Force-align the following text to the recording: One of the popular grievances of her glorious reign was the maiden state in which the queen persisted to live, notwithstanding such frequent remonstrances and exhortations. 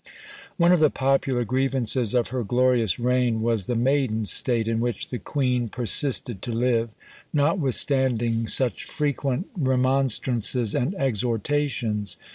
One 0.57 0.71
of 0.71 0.79
the 0.79 0.89
popular 0.89 1.45
grievances 1.45 2.15
of 2.15 2.29
her 2.29 2.43
glorious 2.43 2.97
reign 2.99 3.43
was 3.43 3.67
the 3.67 3.75
maiden 3.75 4.25
state 4.25 4.67
in 4.67 4.79
which 4.79 5.09
the 5.09 5.19
queen 5.19 5.69
persisted 5.69 6.41
to 6.41 6.51
live, 6.51 6.89
notwithstanding 7.31 8.47
such 8.47 8.85
frequent 8.85 9.45
remonstrances 9.55 10.73
and 10.73 10.95
exhortations. 10.95 12.17